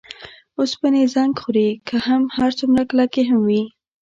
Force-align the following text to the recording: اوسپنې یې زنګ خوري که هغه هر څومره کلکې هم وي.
اوسپنې 0.59 0.99
یې 1.03 1.11
زنګ 1.15 1.31
خوري 1.41 1.69
که 1.87 1.95
هغه 2.05 2.27
هر 2.37 2.51
څومره 2.59 2.81
کلکې 2.89 3.21
هم 3.29 3.39
وي. 3.47 3.63